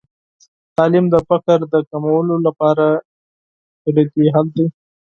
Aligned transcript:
تعلیم 0.75 1.05
د 1.13 1.15
فقر 1.27 1.59
د 1.73 1.75
کمولو 1.89 2.35
لپاره 2.45 2.85
کلیدي 3.83 4.25
حل 4.33 4.47
دی. 4.55 4.65